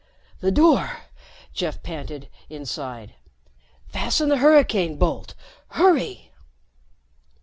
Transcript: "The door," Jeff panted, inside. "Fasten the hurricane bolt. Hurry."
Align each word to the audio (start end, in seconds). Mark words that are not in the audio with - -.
"The 0.39 0.49
door," 0.51 0.97
Jeff 1.53 1.83
panted, 1.83 2.27
inside. 2.49 3.13
"Fasten 3.89 4.29
the 4.29 4.37
hurricane 4.37 4.97
bolt. 4.97 5.35
Hurry." 5.67 6.31